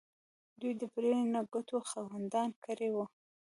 [0.59, 3.05] دوی د پرې نه ګټو خاوندان کړي وو.